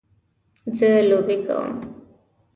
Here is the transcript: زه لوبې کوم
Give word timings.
زه 0.77 0.89
لوبې 1.09 1.37
کوم 1.47 1.71